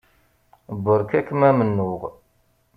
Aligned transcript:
Beṛka-kem 0.83 1.41
amennuɣ. 1.49 2.01